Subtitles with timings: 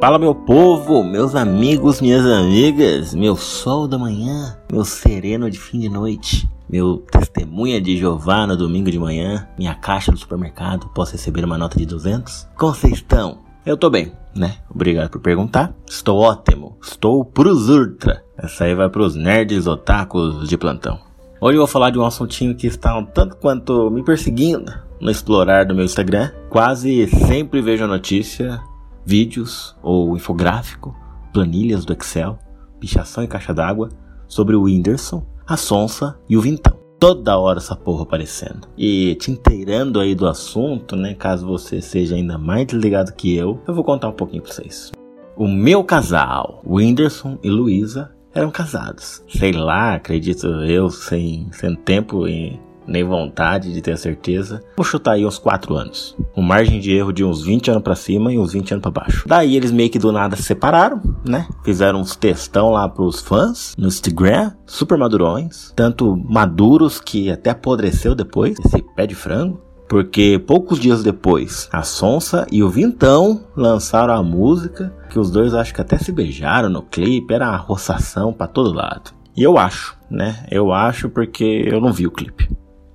[0.00, 5.78] Fala meu povo, meus amigos, minhas amigas, meu sol da manhã, meu sereno de fim
[5.78, 11.12] de noite, meu testemunha de Jeová no domingo de manhã, minha caixa do supermercado, posso
[11.12, 12.48] receber uma nota de 200?
[12.56, 13.40] Como vocês estão?
[13.66, 14.56] Eu tô bem, né?
[14.74, 15.74] Obrigado por perguntar.
[15.86, 18.24] Estou ótimo, estou pros ultra.
[18.38, 20.98] Essa aí vai pros nerds otakus de plantão.
[21.42, 25.10] Hoje eu vou falar de um assuntinho que está um tanto quanto me perseguindo no
[25.10, 26.30] explorar do meu Instagram.
[26.48, 28.62] Quase sempre vejo a notícia
[29.04, 30.94] vídeos ou infográfico,
[31.32, 32.38] planilhas do Excel,
[32.78, 33.88] pichação em caixa d'água
[34.26, 36.78] sobre o Whindersson, a Sonsa e o Vintão.
[36.98, 38.68] Toda hora essa porra aparecendo.
[38.76, 41.14] E te inteirando aí do assunto, né?
[41.14, 44.92] Caso você seja ainda mais desligado que eu, eu vou contar um pouquinho pra vocês.
[45.36, 49.24] O meu casal, Whindersson e Luísa, eram casados.
[49.28, 54.62] Sei lá, acredito eu, sem, sem tempo e nem vontade de ter certeza.
[54.76, 56.16] Vou chutar aí uns 4 anos.
[56.34, 58.90] Com margem de erro de uns 20 anos para cima e uns 20 anos para
[58.90, 59.24] baixo.
[59.26, 61.46] Daí eles meio que do nada se separaram, né?
[61.64, 68.14] Fizeram uns textão lá pros fãs no Instagram, super madurões, tanto maduros que até apodreceu
[68.14, 69.60] depois, esse pé de frango.
[69.88, 75.52] Porque poucos dias depois, a Sonsa e o Vintão lançaram a música, que os dois
[75.52, 79.10] acho que até se beijaram no clipe, era uma roçação para todo lado.
[79.36, 80.44] E eu acho, né?
[80.50, 82.48] Eu acho porque eu não vi o clipe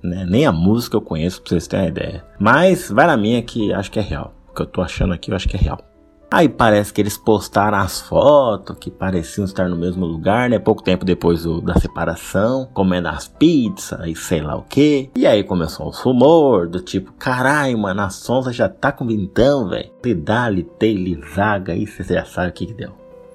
[0.06, 0.24] né?
[0.28, 2.24] Nem a música eu conheço pra vocês terem uma ideia.
[2.38, 4.34] Mas vai na minha que acho que é real.
[4.48, 5.78] O que eu tô achando aqui eu acho que é real.
[6.30, 10.58] Aí parece que eles postaram as fotos que pareciam estar no mesmo lugar, né?
[10.58, 15.08] Pouco tempo depois do, da separação, comendo as pizzas e sei lá o que.
[15.16, 19.68] E aí começou o rumor do tipo, caralho, mano, a Sonsa já tá com vintão,
[19.68, 19.90] velho.
[20.04, 22.92] Lidar, litei, zaga, aí você já sabe o que que deu.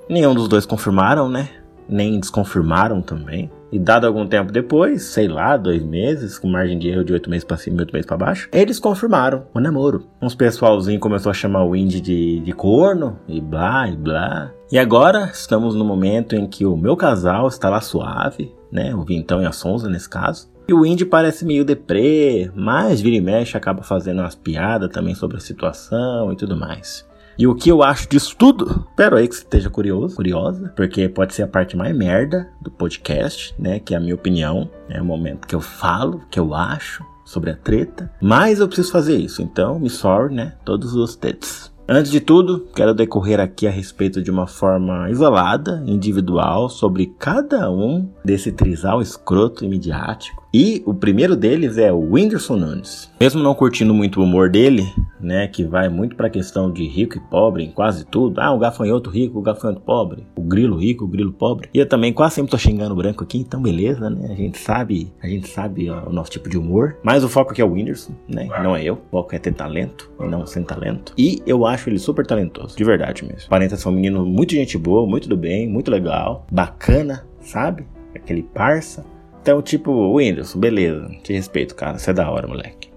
[0.09, 1.47] Nenhum dos dois confirmaram, né?
[1.88, 3.49] Nem desconfirmaram também.
[3.72, 7.30] E dado algum tempo depois, sei lá, dois meses, com margem de erro de oito
[7.30, 10.05] meses para cima e oito meses para baixo, eles confirmaram o namoro.
[10.22, 14.52] Uns pessoalzinho começou a chamar o Indy de, de corno, e blá, e blá.
[14.72, 18.93] E agora estamos no momento em que o meu casal está lá suave, né?
[18.93, 20.52] O Vintão e a Sonza nesse caso.
[20.67, 25.15] E o Indy parece meio deprê, mas vira e mexe acaba fazendo umas piadas também
[25.15, 27.05] sobre a situação e tudo mais.
[27.37, 28.86] E o que eu acho disso tudo?
[28.89, 32.69] Espero aí que você esteja curioso, curiosa, porque pode ser a parte mais merda do
[32.69, 33.80] podcast, né?
[33.80, 34.69] Que é a minha opinião.
[34.89, 38.11] É o momento que eu falo, que eu acho sobre a treta.
[38.21, 40.53] Mas eu preciso fazer isso, então me sorry, né?
[40.65, 41.71] Todos os tetos.
[41.87, 47.69] Antes de tudo, quero decorrer aqui a respeito de uma forma isolada, individual, sobre cada
[47.69, 50.41] um desse trisal escroto e midiático.
[50.54, 53.10] E o primeiro deles é o Whindersson Nunes.
[53.20, 54.84] Mesmo não curtindo muito o humor dele,
[55.20, 58.42] né, que vai muito para a questão de rico e pobre em quase tudo.
[58.42, 61.70] Ah, o gafanhoto rico, o gafanhoto pobre, o grilo rico, o grilo pobre.
[61.73, 64.28] E eu também quase sempre tô xingando o branco aqui, então beleza, né?
[64.30, 66.98] A gente sabe, a gente sabe ó, o nosso tipo de humor.
[67.02, 68.50] Mas o foco aqui é o Whindersson, né?
[68.61, 68.95] Não é eu.
[68.95, 71.14] O foco é ter talento e não sem talento.
[71.17, 73.50] E eu acho ele super talentoso, de verdade mesmo.
[73.50, 77.86] Parenta ser um menino muito gente boa, muito do bem, muito legal, bacana, sabe?
[78.14, 79.06] Aquele parça.
[79.42, 82.92] Então, tipo, Whindersson, beleza, te respeito, cara, você é da hora, moleque.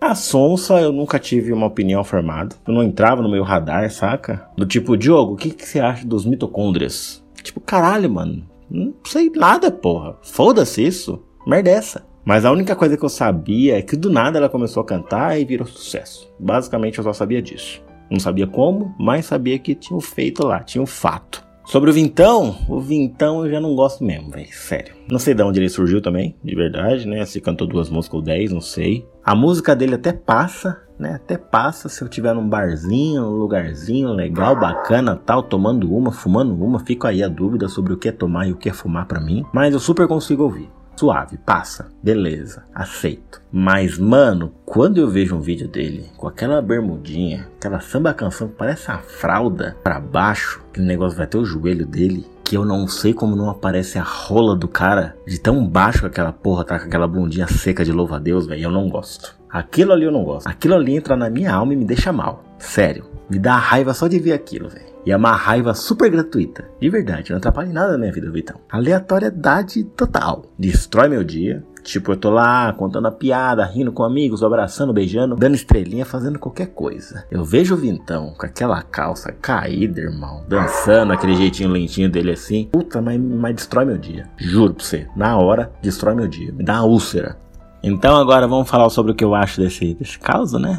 [0.00, 2.54] A Sonsa eu nunca tive uma opinião formada.
[2.66, 4.48] Eu não entrava no meu radar, saca?
[4.56, 7.24] Do tipo, Diogo, o que, que você acha dos mitocôndrias?
[7.42, 8.46] Tipo, caralho, mano.
[8.70, 10.16] Não sei nada, porra.
[10.22, 11.20] Foda-se isso.
[11.44, 12.06] Merda é essa.
[12.24, 15.40] Mas a única coisa que eu sabia é que do nada ela começou a cantar
[15.40, 16.32] e virou sucesso.
[16.38, 17.82] Basicamente eu só sabia disso.
[18.08, 21.44] Não sabia como, mas sabia que tinha um feito lá, tinha um fato.
[21.68, 24.48] Sobre o Vintão, o Vintão eu já não gosto mesmo, velho.
[24.50, 24.94] Sério.
[25.06, 27.26] Não sei de onde ele surgiu também, de verdade, né?
[27.26, 29.06] Se cantou duas músicas ou dez, não sei.
[29.22, 31.16] A música dele até passa, né?
[31.16, 36.54] Até passa se eu tiver num barzinho, um lugarzinho legal, bacana, tal, tomando uma, fumando
[36.54, 36.78] uma.
[36.78, 39.20] Fica aí a dúvida sobre o que é tomar e o que é fumar para
[39.20, 39.44] mim.
[39.52, 40.70] Mas eu super consigo ouvir.
[40.98, 43.40] Suave, passa, beleza, aceito.
[43.52, 48.56] Mas, mano, quando eu vejo um vídeo dele com aquela bermudinha, aquela samba canção que
[48.56, 52.64] parece a fralda pra baixo, que o negócio vai ter o joelho dele, que eu
[52.64, 56.64] não sei como não aparece a rola do cara de tão baixo que aquela porra
[56.64, 59.38] tá com aquela bundinha seca de louva a Deus, velho, eu não gosto.
[59.48, 60.48] Aquilo ali eu não gosto.
[60.48, 62.42] Aquilo ali entra na minha alma e me deixa mal.
[62.58, 63.04] Sério.
[63.30, 64.97] Me dá raiva só de ver aquilo, velho.
[65.08, 66.70] E é uma raiva super gratuita.
[66.78, 68.60] De verdade, não atrapalha em nada na minha vida, Vitão.
[68.68, 70.44] Aleatoriedade total.
[70.58, 71.64] Destrói meu dia.
[71.82, 76.38] Tipo, eu tô lá contando a piada, rindo com amigos, abraçando, beijando, dando estrelinha, fazendo
[76.38, 77.24] qualquer coisa.
[77.30, 82.68] Eu vejo o Vintão com aquela calça caída, irmão, dançando aquele jeitinho lentinho dele assim.
[82.70, 84.28] Puta, mas, mas destrói meu dia.
[84.36, 85.06] Juro pra você.
[85.16, 86.52] Na hora, destrói meu dia.
[86.52, 87.38] Me dá uma úlcera.
[87.82, 90.78] Então agora vamos falar sobre o que eu acho desse, desse caso, né?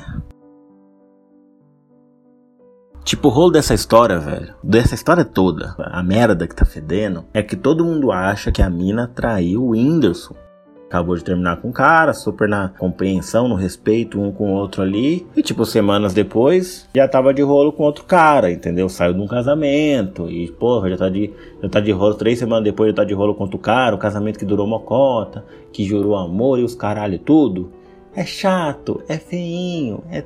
[3.09, 7.41] Tipo, o rolo dessa história, velho, dessa história toda, a merda que tá fedendo, é
[7.41, 10.35] que todo mundo acha que a mina traiu o Whindersson.
[10.85, 14.83] acabou de terminar com o cara, super na compreensão, no respeito um com o outro
[14.83, 15.25] ali.
[15.35, 18.87] E tipo, semanas depois, já tava de rolo com outro cara, entendeu?
[18.87, 20.29] Saiu de um casamento.
[20.29, 21.33] E, porra, já tá de,
[21.63, 22.13] já tá de rolo.
[22.13, 23.95] Três semanas depois já tá de rolo com outro cara.
[23.95, 27.71] O casamento que durou uma cota, que jurou amor e os caralho tudo.
[28.15, 30.23] É chato, é feinho, é,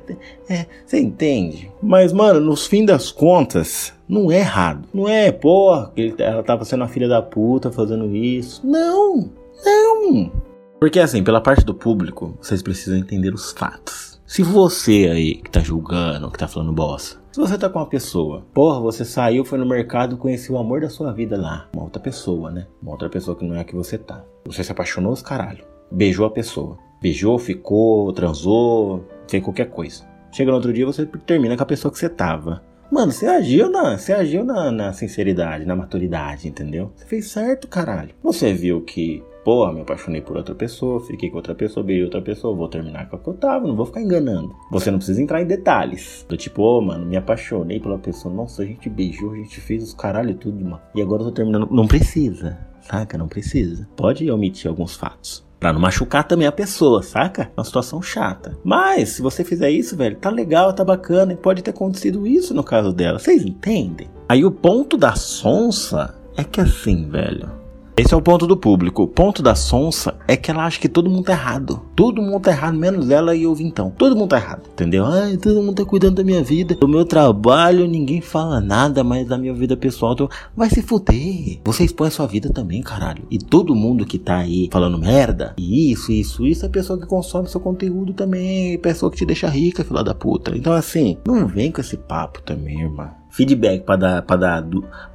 [0.48, 0.66] é.
[0.84, 1.70] Você entende?
[1.82, 4.88] Mas, mano, nos fim das contas, não é errado.
[4.92, 8.66] Não é, porra, ela tava sendo a filha da puta fazendo isso.
[8.66, 9.30] Não,
[9.64, 10.32] não.
[10.80, 14.20] Porque assim, pela parte do público, vocês precisam entender os fatos.
[14.26, 17.86] Se você aí que tá julgando, que tá falando bosta, se você tá com uma
[17.86, 21.84] pessoa, porra, você saiu, foi no mercado, conheceu o amor da sua vida lá, uma
[21.84, 22.66] outra pessoa, né?
[22.82, 24.24] Uma outra pessoa que não é a que você tá.
[24.46, 26.78] Você se apaixonou os caralho, beijou a pessoa.
[27.04, 30.04] Beijou, ficou, transou, fez qualquer coisa.
[30.32, 32.62] Chega no outro dia, você termina com a pessoa que você tava.
[32.90, 36.92] Mano, você agiu na, você agiu na, na sinceridade, na maturidade, entendeu?
[36.96, 38.14] Você fez certo, caralho.
[38.22, 42.22] Você viu que Porra, me apaixonei por outra pessoa, fiquei com outra pessoa, beijei outra
[42.22, 44.56] pessoa, vou terminar com a que eu tava, não vou ficar enganando.
[44.70, 46.24] Você não precisa entrar em detalhes.
[46.26, 49.60] Do tipo, ô, oh, mano, me apaixonei pela pessoa, nossa, a gente beijou, a gente
[49.60, 50.80] fez os caralho tudo, mano.
[50.94, 51.68] E agora eu tô terminando.
[51.70, 53.18] Não precisa, saca?
[53.18, 53.86] Não precisa.
[53.94, 55.43] Pode omitir alguns fatos.
[55.64, 57.50] Pra não machucar também a pessoa, saca?
[57.56, 58.54] Uma situação chata.
[58.62, 62.52] Mas, se você fizer isso, velho, tá legal, tá bacana, e pode ter acontecido isso
[62.52, 63.18] no caso dela.
[63.18, 64.10] Vocês entendem?
[64.28, 67.63] Aí o ponto da sonsa é que assim, velho.
[67.96, 69.04] Esse é o ponto do público.
[69.04, 71.80] O ponto da sonsa é que ela acha que todo mundo tá errado.
[71.94, 73.88] Todo mundo tá errado, menos ela e o Vintão.
[73.96, 75.04] Todo mundo tá errado, entendeu?
[75.06, 79.28] Ai, todo mundo tá cuidando da minha vida, do meu trabalho, ninguém fala nada, mas
[79.28, 80.28] da minha vida pessoal, tô...
[80.56, 81.60] vai se fuder.
[81.64, 83.22] Você expõe a sua vida também, caralho.
[83.30, 87.06] E todo mundo que tá aí falando merda, e isso, isso, isso, é pessoa que
[87.06, 90.50] consome seu conteúdo também, pessoa que te deixa rica, filha da puta.
[90.56, 94.64] Então assim, não vem com esse papo também, irmão feedback para dar para dar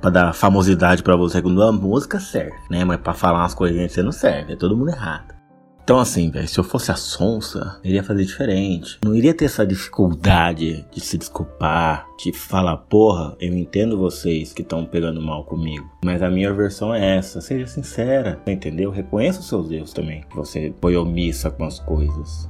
[0.02, 2.84] para dar famosidade para você quando a música serve, né?
[2.84, 5.40] Mas para falar umas coisinhas você não serve, é todo mundo errado.
[5.82, 9.00] Então assim, velho, se eu fosse a Sonsa, eu iria fazer diferente.
[9.04, 14.62] Não iria ter essa dificuldade de se desculpar, de falar, porra, eu entendo vocês que
[14.62, 15.90] estão pegando mal comigo.
[16.06, 18.92] Mas a minha versão é essa, seja sincera, entendeu?
[18.92, 20.24] Reconheça os seus erros também.
[20.36, 22.48] Você foi omissa com as coisas.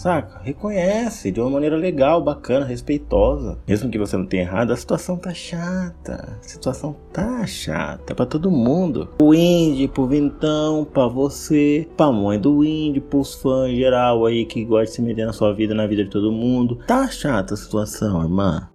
[0.00, 0.40] Saca?
[0.42, 3.58] Reconhece de uma maneira legal, bacana, respeitosa.
[3.68, 6.38] Mesmo que você não tenha errado, a situação tá chata.
[6.42, 9.10] A situação tá chata para todo mundo.
[9.20, 14.46] O indie, pro Vintão, pra você, pra mãe do indie, pros fãs em geral aí
[14.46, 16.78] que gosta de se meter na sua vida, na vida de todo mundo.
[16.86, 18.70] Tá chata a situação, irmã.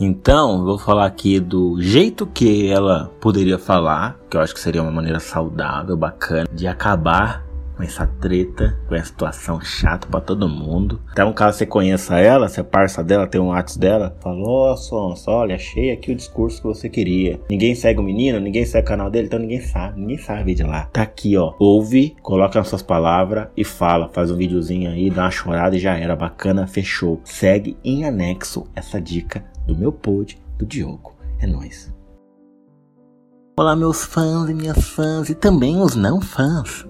[0.00, 4.82] Então, vou falar aqui do jeito que ela poderia falar, que eu acho que seria
[4.82, 7.45] uma maneira saudável, bacana, de acabar
[7.76, 11.00] com essa treta, com essa situação chata para todo mundo.
[11.18, 14.76] Um caso você conheça ela, você é parça dela, tem um WhatsApp dela, falou, ó,
[14.76, 17.38] Sonsa, olha, achei aqui o discurso que você queria.
[17.50, 20.62] Ninguém segue o menino, ninguém segue o canal dele, então ninguém sabe, ninguém sabe de
[20.62, 20.86] lá.
[20.86, 25.24] Tá aqui, ó, ouve, coloca nas suas palavras e fala, faz um videozinho aí, dá
[25.24, 27.20] uma chorada e já era, bacana, fechou.
[27.24, 31.14] Segue em anexo essa dica do meu pod, do Diogo.
[31.38, 31.94] É nóis.
[33.58, 36.86] Olá, meus fãs e minhas fãs e também os não fãs.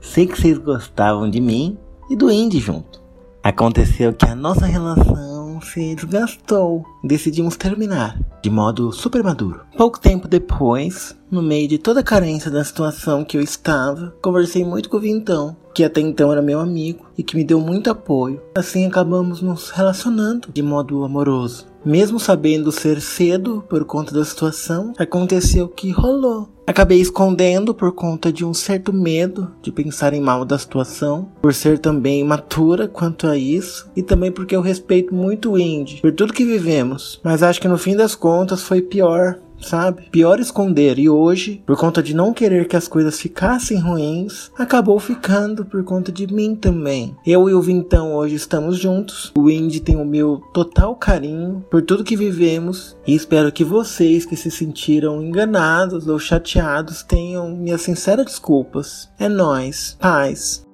[0.00, 1.76] Sei que vocês gostavam de mim
[2.08, 3.02] e do Indy junto.
[3.42, 6.84] Aconteceu que a nossa relação se desgastou.
[7.02, 9.60] Decidimos terminar de modo super maduro.
[9.76, 14.64] Pouco tempo depois, no meio de toda a carência da situação que eu estava, conversei
[14.64, 17.90] muito com o Vintão, que até então era meu amigo e que me deu muito
[17.90, 18.40] apoio.
[18.56, 21.66] Assim acabamos nos relacionando de modo amoroso.
[21.84, 26.48] Mesmo sabendo ser cedo por conta da situação, aconteceu que rolou.
[26.66, 31.54] Acabei escondendo por conta de um certo medo de pensar em mal da situação, por
[31.54, 36.12] ser também imatura quanto a isso, e também porque eu respeito muito o Indy, por
[36.12, 36.97] tudo que vivemos.
[37.22, 40.08] Mas acho que no fim das contas foi pior sabe?
[40.10, 40.98] Pior esconder.
[40.98, 45.82] E hoje, por conta de não querer que as coisas ficassem ruins, acabou ficando por
[45.84, 47.16] conta de mim também.
[47.26, 49.32] Eu e o Vintão hoje estamos juntos.
[49.36, 52.96] O Indy tem o meu total carinho por tudo que vivemos.
[53.06, 59.08] E espero que vocês que se sentiram enganados ou chateados tenham minhas sinceras desculpas.
[59.18, 60.67] É nós, paz.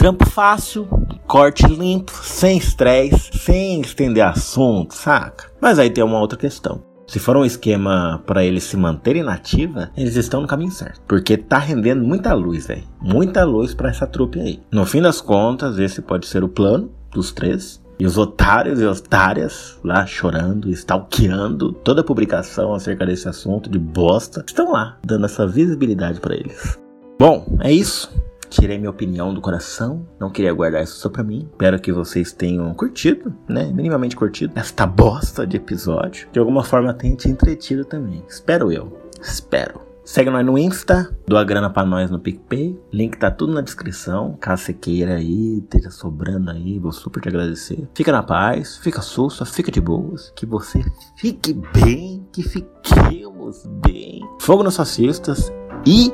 [0.00, 0.88] Trampo fácil,
[1.26, 5.52] corte limpo, sem estresse, sem estender assunto, saca?
[5.60, 6.82] Mas aí tem uma outra questão.
[7.06, 11.02] Se for um esquema para eles se manterem nativa, eles estão no caminho certo.
[11.06, 12.84] Porque tá rendendo muita luz, velho.
[12.98, 14.62] Muita luz para essa trupe aí.
[14.72, 17.78] No fim das contas, esse pode ser o plano dos três.
[17.98, 23.78] E os otários e otárias lá chorando, stalkeando toda a publicação acerca desse assunto de
[23.78, 26.78] bosta, estão lá, dando essa visibilidade para eles.
[27.18, 28.10] Bom, é isso.
[28.50, 31.48] Tirei minha opinião do coração, não queria guardar isso só pra mim.
[31.52, 33.70] Espero que vocês tenham curtido, né?
[33.72, 36.28] Minimamente curtido esta bosta de episódio.
[36.32, 38.24] De alguma forma tenha te entretido também.
[38.28, 39.00] Espero eu.
[39.22, 39.88] Espero.
[40.04, 42.76] Segue nós no Insta, doa grana pra nós no PicPay.
[42.92, 44.36] Link tá tudo na descrição.
[44.40, 47.88] Caso você queira aí, esteja sobrando aí, vou super te agradecer.
[47.94, 50.32] Fica na paz, fica sussa, fica de boas.
[50.34, 50.84] Que você
[51.16, 54.20] fique bem, que fiquemos bem.
[54.40, 55.52] Fogo nas suas cestas
[55.86, 56.12] e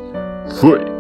[0.61, 0.96] fui!